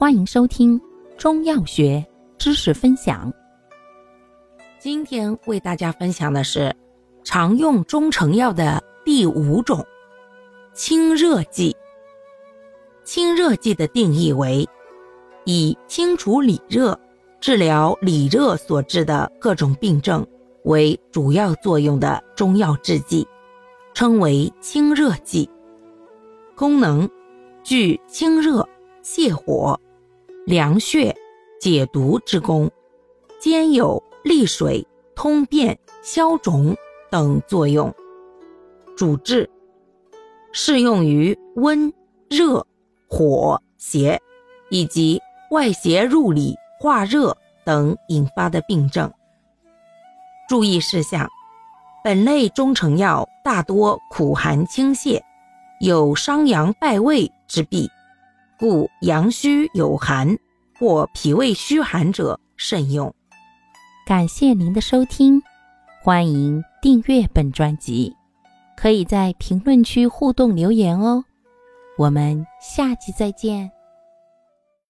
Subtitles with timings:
[0.00, 0.80] 欢迎收听
[1.16, 2.06] 中药学
[2.38, 3.32] 知识分享。
[4.78, 6.72] 今天为大家分享的是
[7.24, 9.84] 常用中成药的第五种——
[10.72, 11.76] 清热剂。
[13.02, 14.64] 清热剂的定义为：
[15.44, 16.96] 以清除里热、
[17.40, 20.24] 治疗里热所致的各种病症
[20.62, 23.26] 为主要作用的中药制剂，
[23.94, 25.50] 称为清热剂。
[26.54, 27.10] 功能
[27.64, 28.64] 具清热、
[29.02, 29.76] 泻火。
[30.48, 31.14] 凉血、
[31.60, 32.70] 解毒之功，
[33.38, 36.74] 兼有利水、通便、消肿
[37.10, 37.94] 等作用。
[38.96, 39.50] 主治
[40.50, 41.92] 适用于温、
[42.30, 42.66] 热、
[43.10, 44.18] 火、邪
[44.70, 45.20] 以及
[45.50, 47.36] 外邪入里化热
[47.66, 49.12] 等引发的病症。
[50.48, 51.28] 注意事项：
[52.02, 55.20] 本类中成药大多苦寒清泻，
[55.78, 57.90] 有伤阳败胃之弊。
[58.58, 60.36] 故阳虚有寒
[60.78, 63.14] 或脾胃虚寒者慎用。
[64.06, 65.40] 感谢您的收听，
[66.02, 68.14] 欢迎订阅本专辑，
[68.76, 71.24] 可以在评论区互动留言哦。
[71.96, 73.70] 我们下集再见。